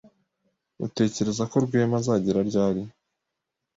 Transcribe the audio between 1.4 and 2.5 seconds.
ko Rwema azagera